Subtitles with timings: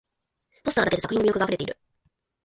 [0.63, 1.77] ポスターだけで作品の魅力があふれている